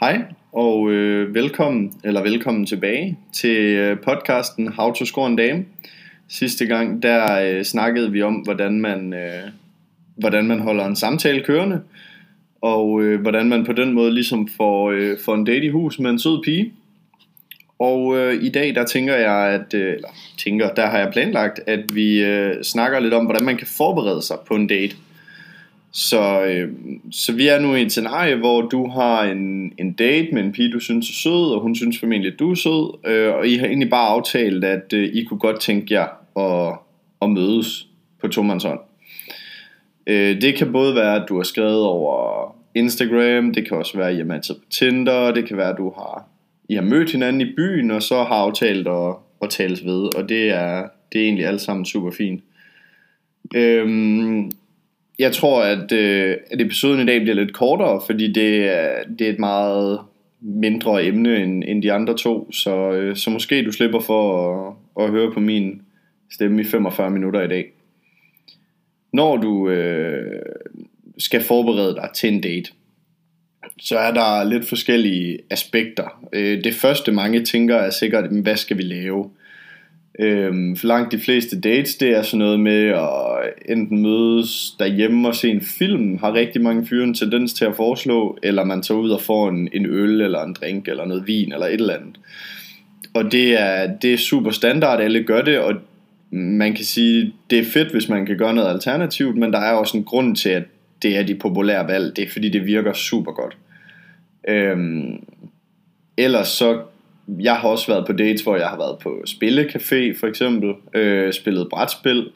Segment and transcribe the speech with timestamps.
[0.00, 0.22] Hej
[0.52, 5.64] og øh, velkommen, eller velkommen tilbage til øh, podcasten How to Score en Dame.
[6.28, 9.42] Sidste gang der øh, snakkede vi om, hvordan man, øh,
[10.16, 11.80] hvordan man holder en samtale kørende,
[12.60, 15.98] og øh, hvordan man på den måde ligesom får, øh, får en date i hus
[15.98, 16.72] med en sød pige.
[17.78, 20.08] Og øh, i dag der tænker jeg, at, øh, eller
[20.38, 24.22] tænker, der har jeg planlagt, at vi øh, snakker lidt om, hvordan man kan forberede
[24.22, 24.96] sig på en date.
[25.98, 26.72] Så, øh,
[27.10, 30.52] så vi er nu i et scenarie, hvor du har en, en date med en
[30.52, 33.48] pige, du synes er sød, og hun synes formentlig, at du er sød, øh, og
[33.48, 36.06] I har egentlig bare aftalt, at øh, I kunne godt tænke jer
[36.38, 36.78] at,
[37.22, 37.88] at mødes
[38.20, 38.80] på tomandshånd.
[40.06, 44.10] Øh, det kan både være, at du har skrevet over Instagram, det kan også være,
[44.10, 46.28] at I er på Tinder, det kan være, at du har,
[46.68, 50.28] I har mødt hinanden i byen, og så har aftalt at, at tales ved, og
[50.28, 52.44] det er, det er egentlig alt sammen super fint.
[53.54, 54.50] Øhm,
[55.18, 59.26] jeg tror, at, øh, at episoden i dag bliver lidt kortere, fordi det er, det
[59.26, 60.00] er et meget
[60.40, 65.04] mindre emne end, end de andre to, så, øh, så måske du slipper for at,
[65.04, 65.82] at høre på min
[66.32, 67.72] stemme i 45 minutter i dag.
[69.12, 70.42] Når du øh,
[71.18, 72.70] skal forberede dig til en date,
[73.80, 76.28] så er der lidt forskellige aspekter.
[76.32, 79.30] Øh, det første mange tænker er sikkert, hvad skal vi lave?
[80.18, 85.28] Øhm, for langt de fleste dates, det er sådan noget med at enten mødes derhjemme
[85.28, 88.82] og se en film, har rigtig mange fyre en tendens til at foreslå, eller man
[88.82, 91.72] tager ud og får en, en øl eller en drink eller noget vin eller et
[91.72, 92.20] eller andet.
[93.14, 95.74] Og det er, det er super standard, alle gør det, og
[96.30, 99.72] man kan sige, det er fedt, hvis man kan gøre noget alternativt, men der er
[99.72, 100.62] også en grund til, at
[101.02, 102.16] det er de populære valg.
[102.16, 103.56] Det er fordi, det virker super godt.
[104.48, 105.24] Øhm,
[106.16, 106.80] ellers så
[107.28, 111.32] jeg har også været på dates, hvor jeg har været på spillecafé for eksempel, øh,
[111.32, 112.30] spillet brætspil.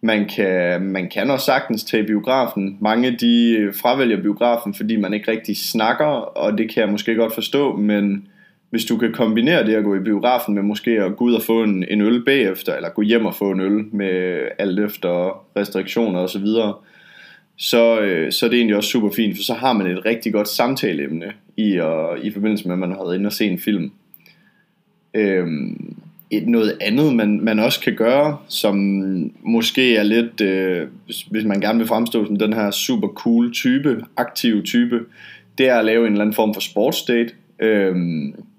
[0.00, 2.78] Man kan, man kan også sagtens tage biografen.
[2.80, 7.34] Mange de fravælger biografen, fordi man ikke rigtig snakker, og det kan jeg måske godt
[7.34, 8.28] forstå, men
[8.70, 11.42] hvis du kan kombinere det at gå i biografen med måske at gå ud og
[11.42, 15.44] få en, en øl bagefter, eller gå hjem og få en øl med alt efter
[15.56, 16.74] restriktioner osv., så,
[17.56, 20.32] så, øh, så er det egentlig også super fint, for så har man et rigtig
[20.32, 23.58] godt samtaleemne i, og, i forbindelse med, at man har været inde og se en
[23.58, 23.92] film.
[25.14, 25.46] Øh,
[26.30, 28.76] et, noget andet, man, man også kan gøre, som
[29.42, 33.52] måske er lidt, øh, hvis, hvis man gerne vil fremstå som den her super cool
[33.52, 35.00] type, aktiv type,
[35.58, 37.30] det er at lave en eller anden form for sportsdate.
[37.60, 37.96] Øh,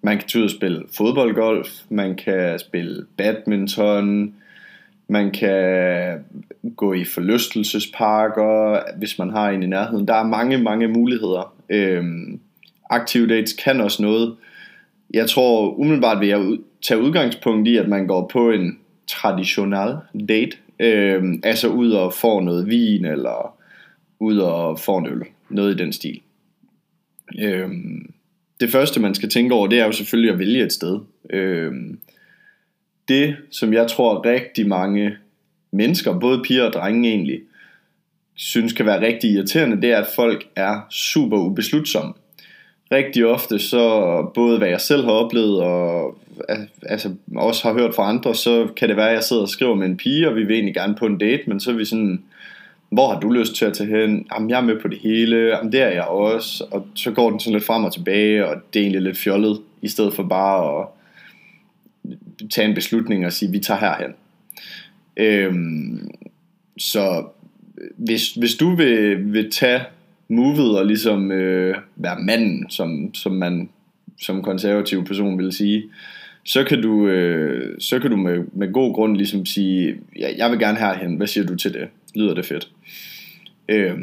[0.02, 4.34] man kan tyde spille fodboldgolf, man kan spille badminton,
[5.08, 6.20] man kan
[6.76, 10.08] gå i forlystelsesparker, hvis man har en i nærheden.
[10.08, 11.54] Der er mange, mange muligheder.
[11.70, 12.40] Øhm,
[12.90, 14.36] aktive dates kan også noget.
[15.14, 19.96] Jeg tror umiddelbart vil jeg tage udgangspunkt i, at man går på en traditionel
[20.30, 20.58] date.
[20.80, 23.58] Øh, altså ud og får noget vin, eller
[24.20, 25.24] ud og får en øl.
[25.50, 26.22] Noget i den stil.
[27.40, 27.70] Øh,
[28.60, 31.00] det første man skal tænke over, det er jo selvfølgelig at vælge et sted.
[31.30, 31.74] Øh,
[33.08, 35.18] det, som jeg tror rigtig mange
[35.72, 37.40] mennesker, både piger og drenge egentlig,
[38.36, 42.14] synes kan være rigtig irriterende, det er, at folk er super ubeslutsomme
[42.94, 46.18] rigtig ofte, så både hvad jeg selv har oplevet, og
[46.86, 49.76] altså, også har hørt fra andre, så kan det være, at jeg sidder og skriver
[49.76, 51.86] med en pige, og vi vil egentlig gerne på en date, men så er vi
[51.86, 52.24] sådan,
[52.90, 54.28] hvor har du lyst til at tage hen?
[54.34, 57.30] Jamen, jeg er med på det hele, jamen, det er jeg også, og så går
[57.30, 60.24] den sådan lidt frem og tilbage, og det er egentlig lidt fjollet, i stedet for
[60.24, 60.88] bare at
[62.50, 64.14] tage en beslutning og sige, vi tager herhen.
[65.18, 66.12] Øhm,
[66.78, 67.26] så
[67.98, 69.82] hvis, hvis du vil, vil tage
[70.36, 73.70] movet og ligesom øh, være manden, som, som man
[74.22, 75.84] som konservativ person vil sige,
[76.44, 80.52] så kan du, øh, så kan du med, med god grund ligesom sige, ja, jeg
[80.52, 81.88] vil gerne herhen, hvad siger du til det?
[82.16, 82.70] Lyder det fedt?
[83.70, 83.98] Øh,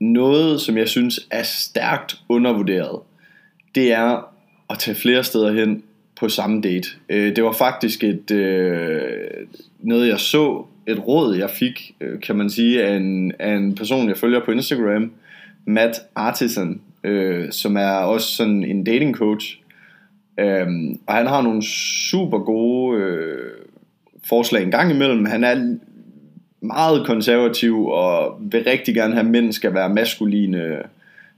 [0.00, 3.00] noget, som jeg synes er stærkt undervurderet,
[3.74, 4.34] det er
[4.70, 5.82] at tage flere steder hen
[6.18, 6.88] på samme date.
[7.08, 9.00] Øh, det var faktisk et øh,
[9.80, 13.74] noget, jeg så et råd, jeg fik, øh, kan man sige, af en, af en
[13.74, 15.12] person, jeg følger på Instagram,
[15.64, 19.60] Matt Artisan, øh, som er også sådan en dating coach.
[20.42, 21.62] Um, og han har nogle
[22.10, 23.50] super gode øh,
[24.24, 25.24] forslag en gang imellem.
[25.24, 25.76] Han er
[26.60, 30.82] meget konservativ og vil rigtig gerne have, at mænd skal være maskuline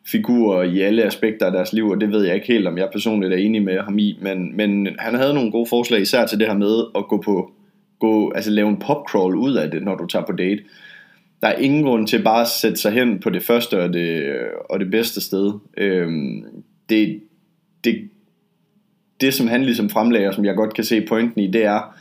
[0.07, 2.89] figurer i alle aspekter af deres liv, og det ved jeg ikke helt, om jeg
[2.93, 6.39] personligt er enig med ham i, men, men han havde nogle gode forslag, især til
[6.39, 7.53] det her med at gå på
[8.01, 10.63] gå, altså lave en popcrawl ud af det, når du tager på date.
[11.43, 14.37] Der er ingen grund til bare at sætte sig hen på det første og det,
[14.71, 15.53] og det bedste sted.
[15.77, 16.45] Øhm,
[16.89, 17.21] det,
[17.85, 18.09] det,
[19.21, 21.97] det, som han ligesom fremlægger, som jeg godt kan se pointen i, det er,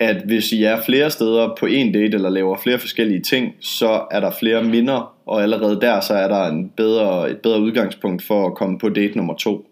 [0.00, 4.06] at hvis I er flere steder på en date, eller laver flere forskellige ting, så
[4.10, 8.22] er der flere minder, og allerede der, så er der en bedre, et bedre udgangspunkt
[8.22, 9.68] for at komme på date nummer to.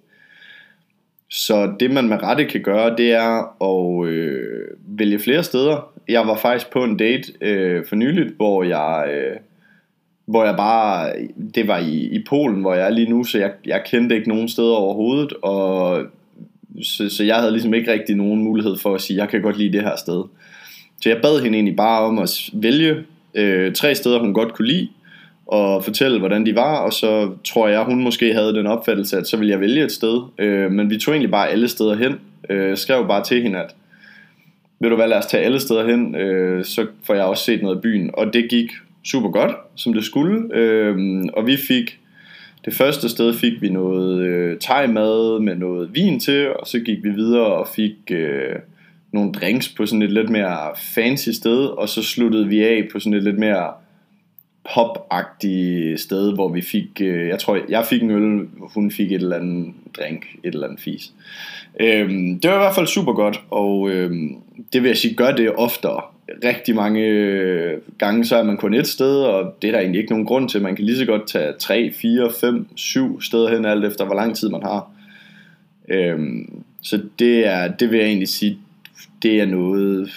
[1.31, 4.69] Så det man med rette kan gøre, det er at øh,
[4.99, 5.93] vælge flere steder.
[6.09, 9.37] Jeg var faktisk på en date øh, for nyligt, hvor jeg, øh,
[10.27, 11.13] hvor jeg bare,
[11.55, 14.29] det var i, i Polen, hvor jeg er lige nu, så jeg, jeg kendte ikke
[14.29, 16.05] nogen steder overhovedet, og
[16.83, 19.59] så, så jeg havde ligesom ikke rigtig nogen mulighed for at sige, jeg kan godt
[19.59, 20.23] lide det her sted.
[21.01, 22.97] Så jeg bad hende egentlig bare om at vælge
[23.35, 24.89] øh, tre steder, hun godt kunne lide,
[25.47, 29.27] og fortælle, hvordan de var, og så tror jeg, hun måske havde den opfattelse, at
[29.27, 30.23] så ville jeg vælge et sted.
[30.39, 32.21] Øh, men vi tog egentlig bare alle steder hen.
[32.51, 33.75] Øh, skrev bare til hende, at
[34.81, 37.63] vil du hvad, lad os tage alle steder hen, øh, så får jeg også set
[37.63, 38.11] noget af byen.
[38.15, 38.71] Og det gik
[39.05, 40.55] super godt, som det skulle.
[40.55, 41.99] Øh, og vi fik,
[42.67, 47.05] det første sted fik vi noget øh, thai-mad med noget vin til, og så gik
[47.05, 48.57] vi videre og fik øh,
[49.13, 53.01] nogle drinks på sådan et lidt mere fancy sted, og så sluttede vi af på
[53.01, 53.73] sådan et lidt mere
[54.75, 55.13] pop
[55.97, 59.37] sted, hvor vi fik, øh, jeg tror, jeg fik en øl, hun fik et eller
[59.37, 61.13] andet drink, et eller andet fis.
[61.81, 64.37] Øhm, det var i hvert fald super godt, og øhm,
[64.73, 66.03] det vil jeg sige, gør det oftere.
[66.45, 69.99] Rigtig mange øh, gange, så er man kun et sted, og det er der egentlig
[69.99, 70.63] ikke nogen grund til.
[70.63, 74.15] Man kan lige så godt tage 3, 4, 5, 7 steder hen, alt efter hvor
[74.15, 74.91] lang tid man har.
[75.89, 78.59] Øhm, så det, er, det vil jeg egentlig sige,
[79.23, 80.11] det er noget,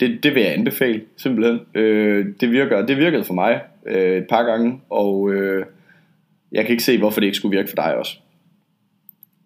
[0.00, 1.60] det, det vil jeg anbefale, simpelthen.
[1.74, 5.66] Øh, det, virker, det virkede for mig øh, et par gange, og øh,
[6.52, 8.18] jeg kan ikke se, hvorfor det ikke skulle virke for dig også.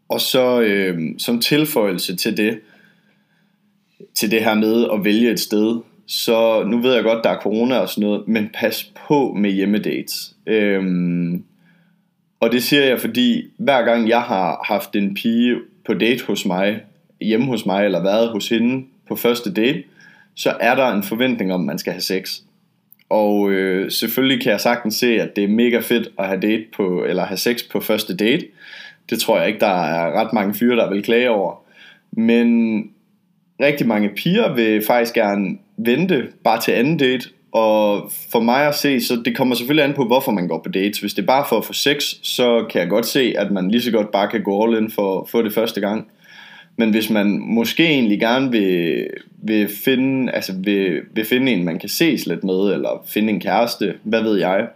[0.09, 2.61] Og så øh, som tilføjelse til det,
[4.15, 7.41] til det her med at vælge et sted, så nu ved jeg godt, der er
[7.41, 10.35] corona og sådan noget, men pas på med hjemmedates.
[10.47, 11.45] Øhm,
[12.41, 15.57] og det siger jeg, fordi hver gang jeg har haft en pige
[15.87, 16.81] på date hos mig,
[17.21, 19.83] hjemme hos mig, eller været hos hende på første date,
[20.35, 22.41] så er der en forventning om, at man skal have sex.
[23.09, 26.65] Og øh, selvfølgelig kan jeg sagtens se, at det er mega fedt at have, date
[26.77, 28.47] på, eller have sex på første date.
[29.11, 31.63] Det tror jeg ikke, der er ret mange fyre, der vil klage over.
[32.13, 32.81] Men
[33.61, 37.29] rigtig mange piger vil faktisk gerne vente bare til anden date.
[37.53, 40.69] Og for mig at se, så det kommer selvfølgelig an på, hvorfor man går på
[40.69, 40.99] dates.
[40.99, 43.71] Hvis det er bare for at få sex, så kan jeg godt se, at man
[43.71, 46.07] lige så godt bare kan gå all in for at få det første gang.
[46.77, 49.07] Men hvis man måske egentlig gerne vil,
[49.43, 53.41] vil, finde, altså vil, vil finde en, man kan ses lidt med, eller finde en
[53.41, 54.67] kæreste, hvad ved jeg,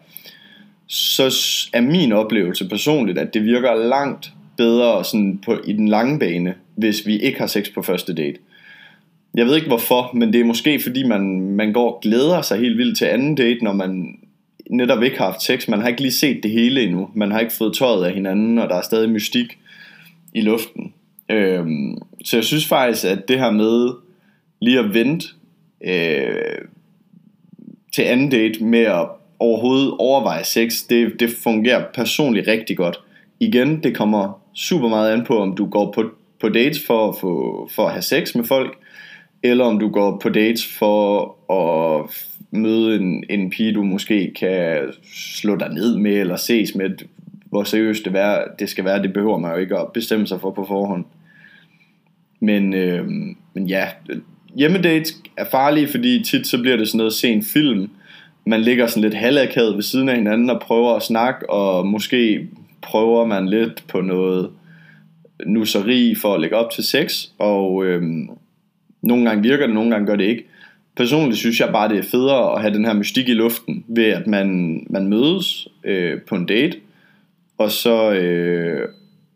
[0.86, 1.25] så
[1.72, 6.54] er min oplevelse personligt, at det virker langt bedre sådan på, i den lange bane,
[6.76, 8.38] hvis vi ikke har sex på første date.
[9.34, 12.58] Jeg ved ikke hvorfor, men det er måske fordi man, man går og glæder sig
[12.58, 14.19] helt vildt til anden date, når man
[14.70, 15.69] netop ikke har haft sex.
[15.69, 17.10] Man har ikke lige set det hele endnu.
[17.14, 19.58] Man har ikke fået tøjet af hinanden, og der er stadig mystik
[20.34, 20.92] i luften.
[21.31, 23.94] Øhm, så jeg synes faktisk, at det her med
[24.60, 25.26] lige at vente
[25.84, 26.58] øh,
[27.92, 29.06] til anden date med at
[29.38, 33.00] overhovedet overveje sex, det, det fungerer personligt rigtig godt.
[33.40, 36.10] Igen, det kommer super meget an på, om du går på,
[36.40, 38.78] på dates for at, få, for at have sex med folk,
[39.44, 42.11] eller om du går på dates for at
[42.50, 44.79] møde en, en pige, du måske kan
[45.14, 46.91] slå dig ned med, eller ses med,
[47.50, 50.41] hvor seriøst det, være, det skal være, det behøver man jo ikke at bestemme sig
[50.41, 51.05] for på forhånd.
[52.41, 53.06] Men, øh,
[53.55, 53.88] men ja,
[54.56, 57.91] hjemmedates er farlige, fordi tit så bliver det sådan noget at se en film.
[58.46, 62.48] Man ligger sådan lidt halvakavet ved siden af hinanden og prøver at snakke, og måske
[62.82, 64.51] prøver man lidt på noget
[65.46, 68.03] nusseri for at lægge op til sex, og øh,
[69.05, 70.44] nogle gange virker det, nogle gange gør det ikke.
[70.96, 74.05] Personligt synes jeg bare, det er federe at have den her mystik i luften, ved
[74.05, 76.77] at man, man mødes øh, på en date,
[77.58, 78.89] og så, øh,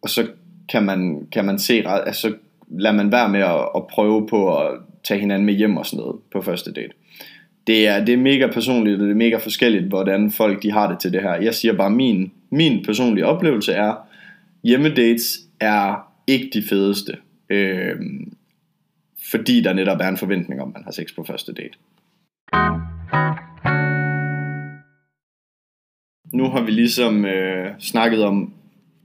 [0.03, 0.27] og så
[0.69, 2.33] kan man, kan man se, altså
[2.71, 4.71] lader man være med at, at prøve på at
[5.05, 6.93] tage hinanden med hjem og sådan noget på første date.
[7.67, 10.91] Det er, det er mega personligt, og det er mega forskelligt, hvordan folk de har
[10.91, 11.35] det til det her.
[11.35, 13.95] Jeg siger bare, min, min personlige oplevelse er,
[14.65, 17.13] hjemmedates er ikke de fedeste.
[17.51, 17.97] Øh,
[19.31, 21.79] fordi der netop er en forventning om, at man har sex på første date.
[26.33, 28.53] Nu har vi ligesom øh, snakket om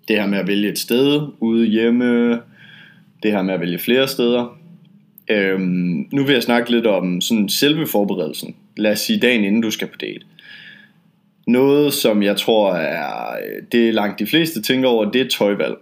[0.07, 2.31] det her med at vælge et sted ude hjemme,
[3.23, 4.59] det her med at vælge flere steder.
[5.29, 8.55] Øhm, nu vil jeg snakke lidt om sådan selve forberedelsen.
[8.77, 10.25] Lad os sige dagen inden du skal på date.
[11.47, 15.75] Noget som jeg tror er øh, det langt de fleste tænker over, det er tøjvalg.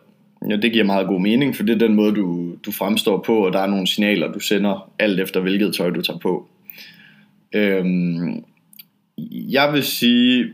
[0.50, 3.45] Ja, det giver meget god mening, for det er den måde, du, du fremstår på,
[3.45, 6.50] og der er nogle signaler, du sender, alt efter hvilket tøj, du tager på.
[7.53, 8.43] Øhm,
[9.31, 10.53] jeg vil sige,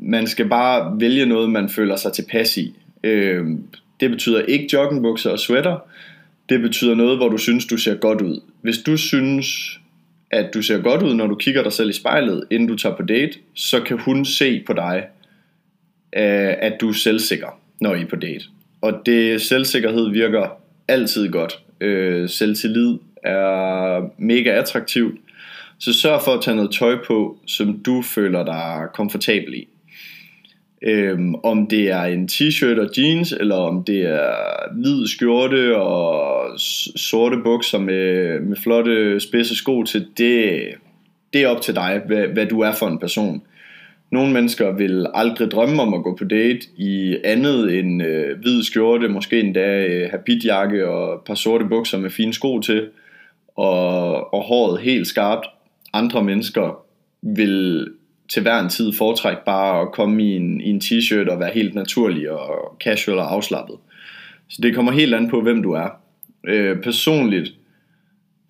[0.00, 2.74] man skal bare vælge noget, man føler sig tilpas i.
[3.04, 3.64] Øhm,
[4.00, 5.78] det betyder ikke joggingbukser og sweater,
[6.48, 8.40] det betyder noget, hvor du synes, du ser godt ud.
[8.60, 9.80] Hvis du synes,
[10.30, 12.96] at du ser godt ud, når du kigger dig selv i spejlet, inden du tager
[12.96, 15.04] på date, så kan hun se på dig,
[16.16, 18.44] øh, at du er selvsikker, når I er på date.
[18.82, 20.46] Og det selvsikkerhed virker
[20.88, 21.58] altid godt.
[21.80, 25.20] Øh, selvtillid er mega attraktivt.
[25.78, 29.68] Så sørg for at tage noget tøj på, som du føler dig komfortabel i.
[30.82, 36.60] Øhm, om det er en t-shirt og jeans, eller om det er hvid skjorte og
[36.96, 40.62] sorte bukser med, med flotte spidse sko til, det,
[41.32, 43.42] det er op til dig, hvad, hvad du er for en person.
[44.12, 48.62] Nogle mennesker vil aldrig drømme om at gå på date i andet end øh, hvid
[48.62, 52.88] skjorte, måske endda øh, habitjakke og et par sorte bukser med fine sko til,
[53.56, 55.46] og, og håret helt skarpt.
[55.92, 56.84] Andre mennesker
[57.22, 57.88] vil
[58.28, 61.54] til hver en tid foretrække bare at komme i en, i en t-shirt og være
[61.54, 63.76] helt naturlig og casual og afslappet.
[64.48, 65.88] Så det kommer helt an på, hvem du er.
[66.48, 67.54] Øh, personligt,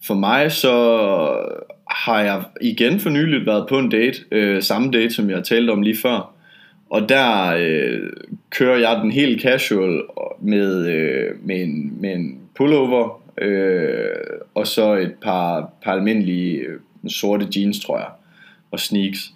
[0.07, 0.75] for mig så
[1.93, 5.71] har jeg igen for nylig været på en date, øh, samme date som jeg talte
[5.71, 6.35] om lige før.
[6.91, 8.11] Og der øh,
[8.51, 10.03] kører jeg den helt casual
[10.41, 14.11] med, øh, med, en, med en pullover øh,
[14.55, 18.09] og så et par, par almindelige øh, sorte jeans, tror jeg,
[18.71, 19.33] og sneaks.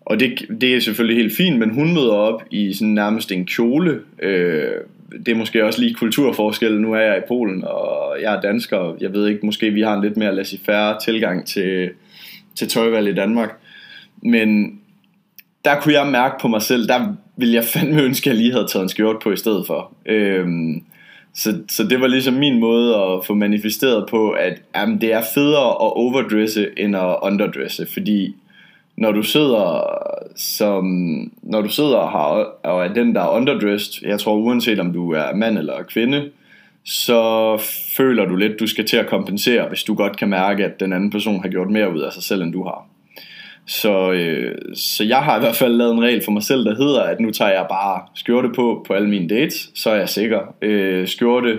[0.00, 3.46] Og det, det er selvfølgelig helt fint, men hun møder op i sådan nærmest en
[3.46, 4.00] kjole.
[4.22, 4.72] Øh,
[5.26, 6.80] det er måske også lige kulturforskel.
[6.80, 8.96] Nu er jeg i Polen, og jeg er dansker.
[9.00, 11.90] Jeg ved ikke, måske vi har en lidt mere laissez-faire tilgang til,
[12.54, 13.58] til tøjvalg i Danmark.
[14.22, 14.78] Men
[15.64, 18.52] der kunne jeg mærke på mig selv, der ville jeg fandme ønske, at jeg lige
[18.52, 19.92] havde taget en skjort på i stedet for.
[20.06, 20.82] Øhm,
[21.34, 25.22] så, så det var ligesom min måde at få manifesteret på, at jamen, det er
[25.34, 28.34] federe at overdresse end at underdresse, fordi
[28.96, 29.94] når du sidder
[30.36, 30.84] som
[31.42, 34.92] når du sidder og, har, og er den der er underdressed, jeg tror uanset om
[34.92, 36.30] du er mand eller kvinde,
[36.84, 37.56] så
[37.96, 40.92] føler du lidt, du skal til at kompensere, hvis du godt kan mærke, at den
[40.92, 42.86] anden person har gjort mere ud af sig selv, end du har.
[43.66, 46.76] Så, øh, så jeg har i hvert fald lavet en regel for mig selv, der
[46.76, 50.08] hedder, at nu tager jeg bare skjorte på på alle mine dates, så er jeg
[50.08, 50.54] sikker.
[50.62, 51.58] Øh, skjorte,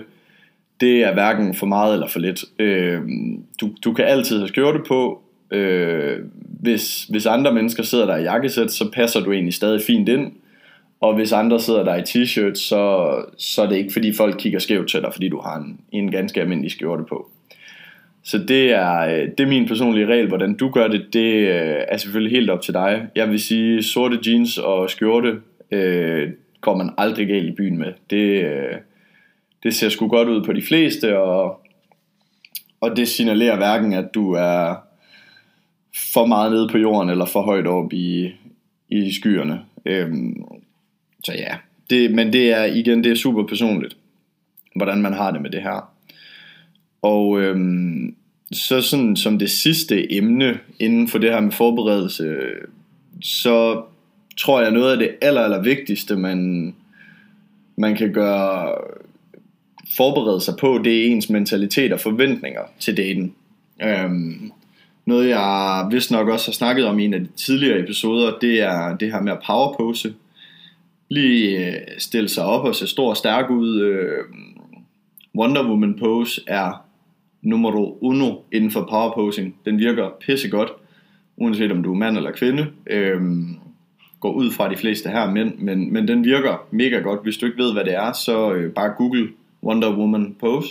[0.82, 2.44] det er hverken for meget eller for lidt.
[2.60, 3.02] Øh,
[3.62, 5.22] du, du kan altid have skjorte på,
[5.52, 6.20] Øh,
[6.62, 10.32] hvis, hvis andre mennesker sidder der i jakkesæt, så passer du egentlig stadig fint ind.
[11.02, 14.60] Og hvis andre sidder der i t-shirt, så, så er det ikke fordi folk kigger
[14.60, 17.30] skævt til dig, fordi du har en, en ganske almindelig skjorte på.
[18.24, 20.28] Så det er, øh, det er min personlige regel.
[20.28, 23.08] Hvordan du gør det, det øh, er selvfølgelig helt op til dig.
[23.16, 25.40] Jeg vil sige, sorte jeans og skjorte
[25.72, 26.30] øh,
[26.62, 27.94] går man aldrig galt i byen med.
[28.10, 28.76] Det, øh,
[29.64, 31.60] det ser sgu godt ud på de fleste, og,
[32.82, 34.76] og det signalerer hverken, at du er
[35.96, 38.32] for meget nede på jorden, eller for højt op i,
[38.90, 39.62] i skyerne.
[39.86, 40.44] Øhm,
[41.24, 41.56] så ja,
[41.90, 43.98] det, men det er igen, det er super personligt,
[44.76, 45.92] hvordan man har det med det her.
[47.02, 48.16] Og øhm,
[48.52, 52.38] så sådan som det sidste emne inden for det her med forberedelse,
[53.22, 53.84] så
[54.38, 56.74] tror jeg noget af det aller, aller vigtigste, man,
[57.76, 58.76] man kan gøre
[59.98, 63.34] forberede sig på, det er ens mentalitet og forventninger til daten.
[63.84, 64.52] Øhm,
[65.06, 68.62] noget jeg vist nok også har snakket om i en af de tidligere episoder, det
[68.62, 70.14] er det her med at powerpose.
[71.10, 73.82] Lige øh, stille sig op og se stor og stærk ud.
[73.82, 74.24] Øh,
[75.36, 76.86] Wonder Woman pose er
[77.42, 79.56] nummer uno inden for powerposing.
[79.66, 80.70] Den virker pisse godt,
[81.38, 82.68] uanset om du er mand eller kvinde.
[82.88, 83.56] Øhm,
[84.20, 87.24] går ud fra de fleste her mænd, men, men den virker mega godt.
[87.24, 89.30] Hvis du ikke ved, hvad det er, så øh, bare google
[89.64, 90.70] Wonder Woman pose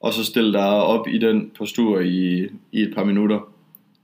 [0.00, 3.40] og så stille dig op i den postur i, i et par minutter.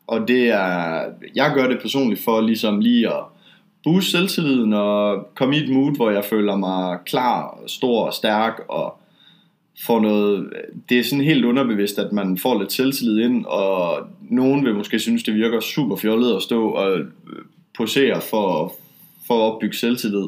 [0.06, 3.22] Og det er, jeg gør det personligt for ligesom lige at
[3.84, 8.60] booste selvtilliden og komme i et mood, hvor jeg føler mig klar, stor og stærk
[8.68, 8.98] og
[9.86, 10.52] får noget,
[10.88, 14.98] det er sådan helt underbevidst, at man får lidt selvtillid ind, og nogen vil måske
[14.98, 17.00] synes, det virker super fjollet at stå og
[17.78, 18.74] posere for,
[19.26, 20.26] for at opbygge selvtillid.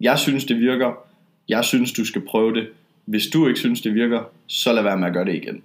[0.00, 0.92] Jeg synes, det virker.
[1.48, 2.66] Jeg synes, du skal prøve det.
[3.06, 5.62] Hvis du ikke synes, det virker, så lad være med at gøre det igen.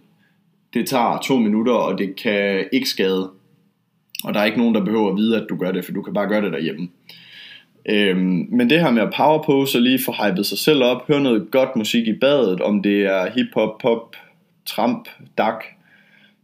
[0.73, 3.31] Det tager to minutter, og det kan ikke skade.
[4.23, 6.01] Og der er ikke nogen, der behøver at vide, at du gør det, for du
[6.01, 6.89] kan bare gøre det derhjemme.
[7.89, 11.21] Øhm, men det her med at powerpose og lige få hypet sig selv op, høre
[11.21, 14.15] noget godt musik i badet, om det er hip-hop, pop,
[14.65, 15.63] tramp, dak,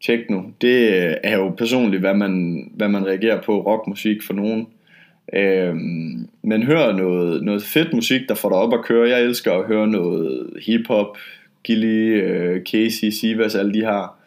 [0.06, 0.90] techno, det
[1.24, 4.68] er jo personligt, hvad man, hvad man reagerer på rockmusik for nogen.
[5.34, 9.10] Øhm, men hør noget, noget fedt musik, der får dig op at køre.
[9.10, 11.18] Jeg elsker at høre noget hiphop,
[11.64, 14.18] Gilly, øh, Casey, Sivas, alle de her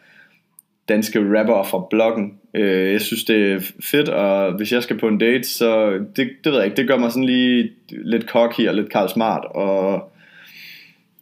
[0.89, 2.33] danske rapper fra bloggen.
[2.53, 6.29] Øh, jeg synes det er fedt, og hvis jeg skal på en date, så det,
[6.43, 9.45] det ved jeg ikke, det gør mig sådan lige lidt cocky og lidt Karl Smart,
[9.45, 10.11] og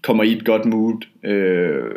[0.04, 1.06] kommer i et godt mood.
[1.24, 1.92] Øh,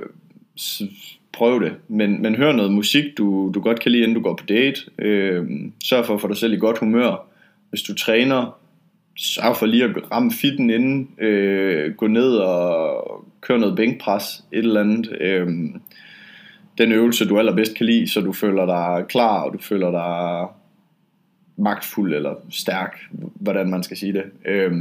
[1.33, 1.73] prøv det.
[1.89, 4.81] Men, men hør noget musik, du, du godt kan lide, inden du går på date.
[4.99, 5.45] Øh,
[5.85, 7.32] sørg for at få dig selv i godt humør.
[7.73, 8.59] Hvis du træner,
[9.17, 11.11] sørg for lige at ramme fitten inden.
[11.19, 15.17] Øh, gå ned og køre noget bænkpres, et eller andet.
[15.21, 15.49] Øh,
[16.79, 20.49] den øvelse, du allerbedst kan lide, så du føler dig klar, og du føler dig
[21.57, 22.99] magtfuld eller stærk,
[23.35, 24.25] hvordan man skal sige det.
[24.47, 24.73] Øh,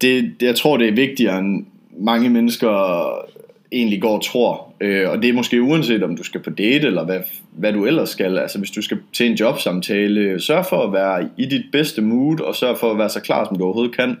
[0.00, 0.46] det, det.
[0.46, 1.66] Jeg tror, det er vigtigere end
[1.98, 2.68] mange mennesker
[3.72, 4.74] egentlig går og tror.
[4.80, 7.20] Øh, og det er måske uanset om du skal på date eller hvad,
[7.52, 8.38] hvad du ellers skal.
[8.38, 12.40] Altså hvis du skal til en jobsamtale, sørg for at være i dit bedste mood
[12.40, 14.16] og sørg for at være så klar som du overhovedet kan.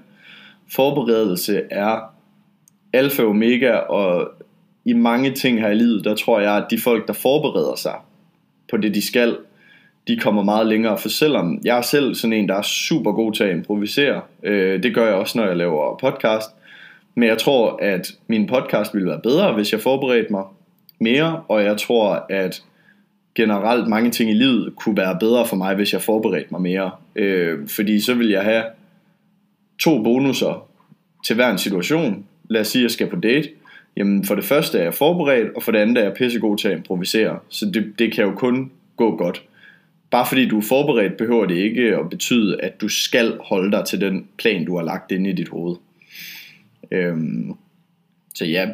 [0.72, 1.98] Forberedelse er
[2.92, 4.28] alfa og omega og
[4.84, 7.94] i mange ting her i livet, der tror jeg, at de folk, der forbereder sig
[8.70, 9.36] på det, de skal,
[10.08, 10.98] de kommer meget længere.
[10.98, 14.82] For selvom jeg er selv sådan en, der er super god til at improvisere, øh,
[14.82, 16.50] det gør jeg også, når jeg laver podcast,
[17.14, 20.44] men jeg tror, at min podcast ville være bedre, hvis jeg forberedte mig
[21.00, 22.62] mere, og jeg tror, at
[23.34, 26.90] generelt mange ting i livet kunne være bedre for mig, hvis jeg forberedte mig mere.
[27.16, 28.64] Øh, fordi så vil jeg have
[29.78, 30.68] to bonusser
[31.26, 32.26] til hver en situation.
[32.50, 33.48] Lad os sige, at jeg skal på date.
[33.96, 36.68] Jamen for det første er jeg forberedt, og for det andet er jeg pissegod til
[36.68, 37.38] at improvisere.
[37.48, 39.42] Så det, det kan jo kun gå godt.
[40.10, 43.84] Bare fordi du er forberedt, behøver det ikke at betyde, at du skal holde dig
[43.84, 45.76] til den plan, du har lagt inde i dit hoved.
[46.92, 47.54] Øhm,
[48.34, 48.68] så ja,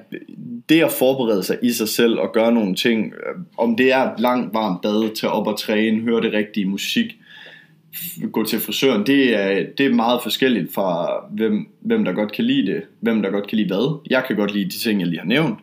[0.69, 4.13] det at forberede sig i sig selv og gøre nogle ting, øh, om det er
[4.13, 7.17] et langt varmt bad, tage op og træne, høre det rigtige musik,
[8.33, 12.45] gå til frisøren, det er, det er meget forskelligt fra, hvem, hvem der godt kan
[12.45, 14.01] lide det, hvem der godt kan lide hvad.
[14.11, 15.59] Jeg kan godt lide de ting, jeg lige har nævnt,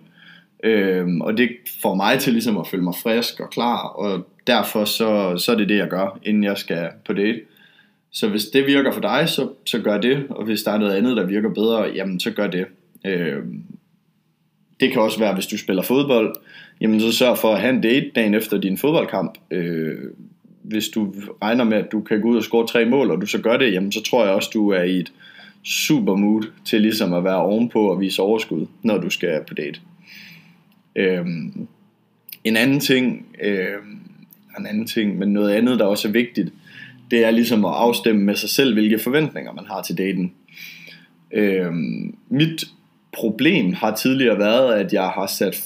[0.63, 1.49] øhm, og det
[1.81, 5.55] får mig til ligesom at føle mig frisk og klar, og derfor så, så er
[5.55, 7.41] det det, jeg gør, inden jeg skal på date.
[8.15, 10.95] Så hvis det virker for dig, så, så gør det, og hvis der er noget
[10.95, 12.65] andet, der virker bedre, jamen så gør det.
[13.05, 13.43] Øh,
[14.79, 16.35] det kan også være, hvis du spiller fodbold,
[16.81, 19.37] jamen så sørg for at have en date dagen efter din fodboldkamp.
[19.51, 19.97] Øh,
[20.61, 23.25] hvis du regner med, at du kan gå ud og score tre mål, og du
[23.25, 25.11] så gør det, jamen så tror jeg også, du er i et
[25.63, 29.79] super mood til ligesom at være ovenpå og vise overskud, når du skal på date.
[30.95, 31.25] Øh,
[32.43, 33.77] en anden ting, øh,
[34.59, 36.53] en anden ting, men noget andet, der også er vigtigt,
[37.11, 40.33] det er ligesom at afstemme med sig selv, hvilke forventninger man har til daten.
[41.33, 42.65] Øhm, mit
[43.13, 45.63] problem har tidligere været, at jeg har sat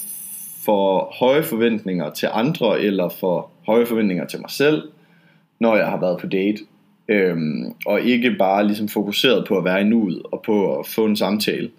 [0.65, 4.83] for høje forventninger til andre, eller for høje forventninger til mig selv,
[5.59, 6.59] når jeg har været på date.
[7.09, 11.05] Øhm, og ikke bare ligesom fokuseret på at være i nuet, og på at få
[11.05, 11.69] en samtale.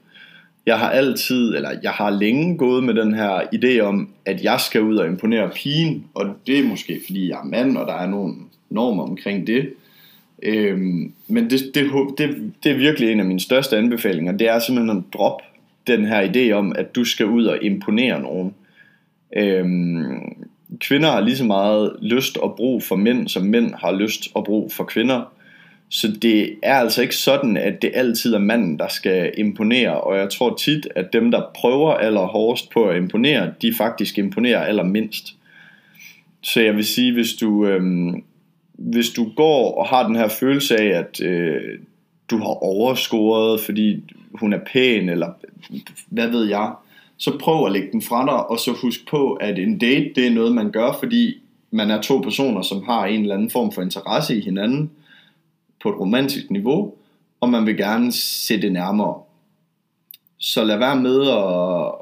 [0.66, 4.61] Jeg har altid, eller jeg har længe gået med den her idé om, at jeg
[4.61, 7.94] skal ud og imponere pigen, og det er måske fordi jeg er mand, og der
[7.94, 8.35] er nogle
[8.70, 9.72] normer omkring det.
[10.42, 14.33] Øhm, men det, det, det, det er virkelig en af mine største anbefalinger.
[14.33, 15.44] Det er simpelthen at droppe
[15.87, 18.54] den her idé om, at du skal ud og imponere nogen.
[19.37, 20.46] Øhm,
[20.78, 24.44] kvinder har lige så meget lyst og brug for mænd, som mænd har lyst og
[24.44, 25.33] brug for kvinder.
[25.88, 30.00] Så det er altså ikke sådan, at det altid er manden, der skal imponere.
[30.00, 34.61] Og jeg tror tit, at dem, der prøver allerhårdest på at imponere, de faktisk imponerer
[34.61, 35.35] allermindst.
[36.42, 38.22] Så jeg vil sige, hvis du, øhm,
[38.81, 41.79] hvis du går og har den her følelse af, at øh,
[42.31, 45.33] du har overscoret, fordi hun er pæn, eller
[46.09, 46.73] hvad ved jeg,
[47.16, 50.27] så prøv at lægge den fra dig, og så husk på, at en date, det
[50.27, 51.35] er noget, man gør, fordi
[51.71, 54.90] man er to personer, som har en eller anden form for interesse i hinanden,
[55.83, 56.95] på et romantisk niveau,
[57.40, 59.21] og man vil gerne se det nærmere.
[60.38, 61.93] Så lad være med at,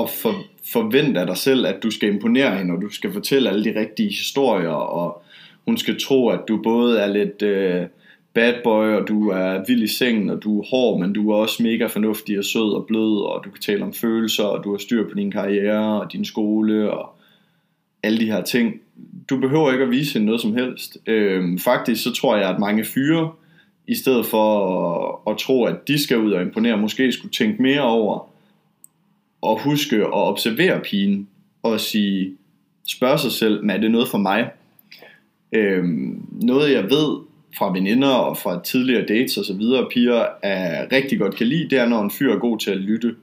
[0.00, 0.34] at for,
[0.72, 3.80] forvente af dig selv, at du skal imponere hende, og du skal fortælle alle de
[3.80, 5.22] rigtige historier, og
[5.64, 7.86] hun skal tro, at du både er lidt øh,
[8.34, 11.36] bad boy, og du er vild i sengen, og du er hård, men du er
[11.36, 14.70] også mega fornuftig og sød og blød, og du kan tale om følelser, og du
[14.70, 17.14] har styr på din karriere og din skole, og
[18.02, 18.80] alle de her ting.
[19.30, 20.98] Du behøver ikke at vise hende noget som helst.
[21.06, 23.32] Øh, faktisk så tror jeg, at mange fyre,
[23.86, 24.68] i stedet for
[25.26, 28.28] at, at tro, at de skal ud og imponere, måske skulle tænke mere over,
[29.42, 31.28] og huske at observere pigen,
[31.62, 32.36] og sige,
[32.88, 34.50] spørge sig selv, men er det noget for mig?
[35.52, 37.18] Øhm, noget jeg ved
[37.58, 41.70] fra veninder og fra tidligere dates og så videre, piger er rigtig godt kan lide,
[41.70, 43.14] det er når en fyr er god til at lytte.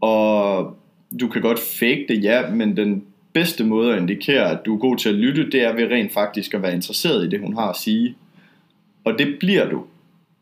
[0.00, 0.76] Og
[1.20, 4.78] du kan godt fake det, ja, men den bedste måde at indikere, at du er
[4.78, 7.54] god til at lytte, det er ved rent faktisk at være interesseret i det, hun
[7.54, 8.16] har at sige.
[9.04, 9.84] Og det bliver du,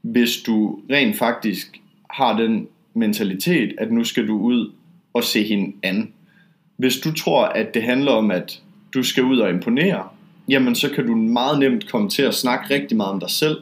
[0.02, 4.72] hvis du rent faktisk har den mentalitet, at nu skal du ud
[5.12, 6.12] og se hende an.
[6.76, 8.62] Hvis du tror, at det handler om, at
[8.94, 10.08] du skal ud og imponere,
[10.48, 13.56] jamen så kan du meget nemt komme til at snakke rigtig meget om dig selv,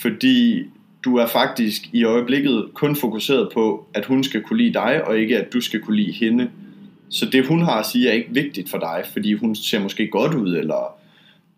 [0.00, 0.64] fordi
[1.04, 5.18] du er faktisk i øjeblikket kun fokuseret på, at hun skal kunne lide dig, og
[5.18, 6.50] ikke at du skal kunne lide hende.
[7.10, 10.06] Så det hun har at sige er ikke vigtigt for dig, fordi hun ser måske
[10.06, 10.94] godt ud, eller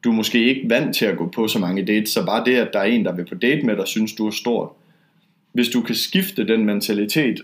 [0.05, 2.55] du er måske ikke vant til at gå på så mange dates, så bare det,
[2.55, 4.69] at der er en, der vil på date med dig, synes du er stort.
[5.53, 7.41] Hvis du kan skifte den mentalitet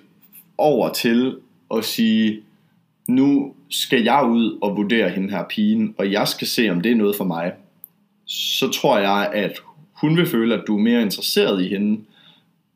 [0.58, 1.36] over til
[1.74, 2.40] at sige,
[3.08, 6.92] nu skal jeg ud og vurdere hende her pigen, og jeg skal se, om det
[6.92, 7.52] er noget for mig,
[8.26, 9.58] så tror jeg, at
[9.92, 12.00] hun vil føle, at du er mere interesseret i hende,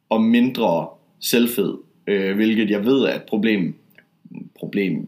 [0.09, 0.89] og mindre
[1.21, 1.75] selvfed,
[2.07, 3.75] øh, hvilket jeg ved er et problem,
[4.59, 5.07] problem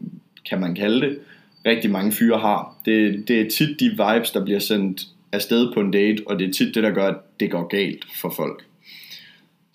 [0.49, 1.19] kan man kalde det,
[1.65, 2.75] rigtig mange fyre har.
[2.85, 6.49] Det, det er tit de vibes, der bliver sendt afsted på en date, og det
[6.49, 8.65] er tit det, der gør, at det går galt for folk.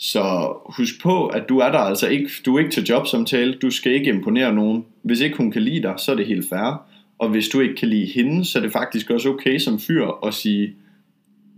[0.01, 3.71] Så husk på, at du er der altså ikke, du er ikke til jobsamtale, du
[3.71, 4.85] skal ikke imponere nogen.
[5.03, 6.89] Hvis ikke hun kan lide dig, så er det helt fair.
[7.19, 10.27] Og hvis du ikke kan lide hende, så er det faktisk også okay som fyr
[10.27, 10.75] at sige,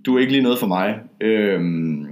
[0.07, 1.01] du er ikke lige noget for mig.
[1.21, 2.07] Øhm,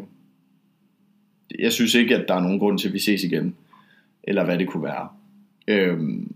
[1.59, 3.55] jeg synes ikke, at der er nogen grund til, at vi ses igen.
[4.25, 5.09] Eller hvad det kunne være.
[5.69, 6.33] Øhm,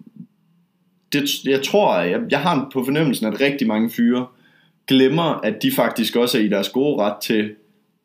[1.12, 4.26] det, jeg tror, jeg, jeg har på fornemmelsen, at rigtig mange fyre
[4.86, 7.54] glemmer, at de faktisk også er i deres gode ret til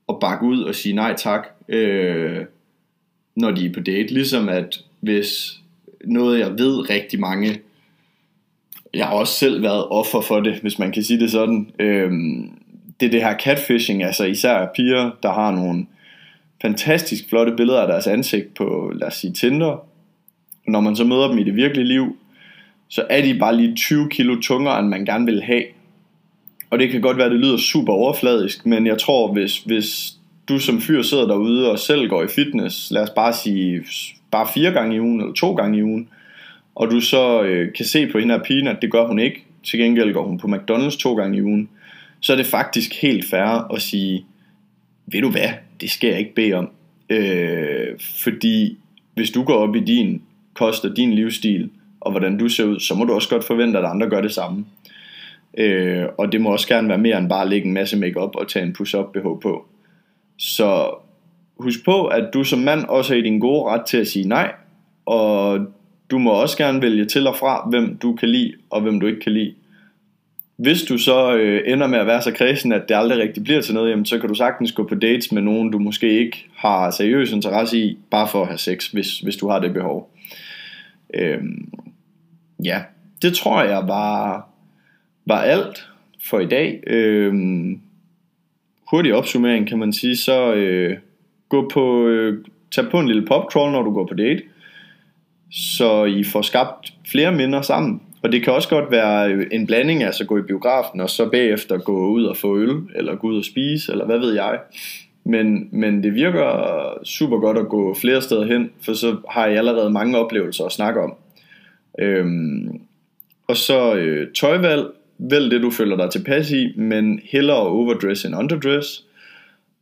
[0.10, 2.46] at bakke ud og sige nej tak, øh,
[3.36, 4.14] når de er på date.
[4.14, 5.60] Ligesom at hvis
[6.06, 7.60] noget, jeg ved rigtig mange,
[8.94, 12.12] jeg har også selv været offer for det, hvis man kan sige det sådan, øh,
[13.00, 15.86] det er det her catfishing, altså især piger, der har nogle
[16.62, 19.88] fantastisk flotte billeder af deres ansigt på, lad os sige, Tinder.
[20.68, 22.18] Når man så møder dem i det virkelige liv,
[22.88, 25.64] så er de bare lige 20 kilo tungere, end man gerne vil have.
[26.70, 30.17] Og det kan godt være, at det lyder super overfladisk, men jeg tror, hvis, hvis
[30.50, 33.84] du som fyr sidder derude og selv går i fitness, lad os bare sige
[34.32, 36.10] bare fire gange i ugen eller to gange i ugen,
[36.76, 39.44] og du så øh, kan se på hende her pigen, at det gør hun ikke,
[39.64, 41.70] til gengæld går hun på McDonald's to gange i ugen,
[42.20, 44.26] så er det faktisk helt fair at sige,
[45.06, 45.50] ved du hvad,
[45.82, 46.70] det skal jeg ikke bede om.
[47.10, 47.88] Øh,
[48.24, 48.78] fordi
[49.14, 50.22] hvis du går op i din
[50.54, 53.80] kost og din livsstil, og hvordan du ser ud, så må du også godt forvente,
[53.80, 54.66] at andre gør det samme.
[55.58, 58.36] Øh, og det må også gerne være mere end bare at lægge en masse makeup
[58.36, 59.66] og tage en push-up BH på.
[60.38, 60.96] Så
[61.60, 64.28] husk på, at du som mand også er i din gode ret til at sige
[64.28, 64.54] nej,
[65.06, 65.60] og
[66.12, 69.08] du må også gerne vælge til og fra, hvem du kan lide, og hvem du
[69.08, 69.54] ikke kan lide.
[70.58, 73.62] Hvis du så øh, ender med at være så kredsen, at det aldrig rigtig bliver
[73.62, 76.46] til noget, jamen, så kan du sagtens gå på dates med nogen, du måske ikke
[76.56, 80.12] har seriøs interesse i, bare for at have sex, hvis, hvis du har det behov.
[81.14, 81.70] Øhm,
[82.64, 82.82] ja,
[83.22, 84.50] det tror jeg var,
[85.26, 85.90] var alt
[86.24, 86.84] for i dag.
[86.88, 87.82] Øhm,
[88.92, 90.98] hurtig opsummering kan man sige, så øh,
[91.50, 94.44] gå på, øh, tag på en lille popcrawl, når du går på date,
[95.52, 98.02] så I får skabt flere minder sammen.
[98.24, 101.30] Og det kan også godt være øh, en blanding, altså gå i biografen, og så
[101.30, 104.60] bagefter gå ud og få øl, eller gå ud og spise, eller hvad ved jeg.
[105.24, 109.56] Men, men det virker super godt at gå flere steder hen, for så har I
[109.56, 111.14] allerede mange oplevelser at snakke om.
[112.00, 112.82] Øhm,
[113.48, 114.86] og så øh, tøjvalg,
[115.18, 119.04] vælg det du føler dig tilpas i, men hellere overdress end underdress.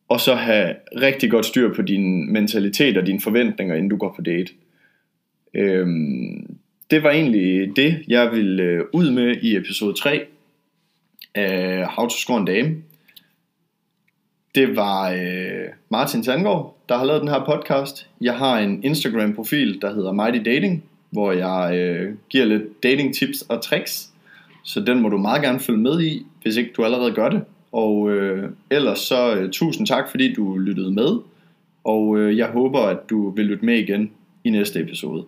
[0.07, 4.13] Og så have rigtig godt styr på din mentalitet og dine forventninger, inden du går
[4.15, 4.53] på date.
[5.53, 6.57] Øhm,
[6.91, 10.25] det var egentlig det, jeg ville øh, ud med i episode 3
[11.35, 12.75] af How to Score en Dame.
[14.55, 18.09] Det var øh, Martin Sandgaard, der har lavet den her podcast.
[18.21, 23.41] Jeg har en Instagram-profil, der hedder Mighty Dating, hvor jeg øh, giver lidt dating tips
[23.41, 24.09] og tricks.
[24.65, 27.41] Så den må du meget gerne følge med i, hvis ikke du allerede gør det.
[27.71, 31.19] Og øh, ellers så øh, tusind tak, fordi du lyttede med.
[31.83, 34.11] Og øh, jeg håber, at du vil lytte med igen
[34.43, 35.25] i næste episode.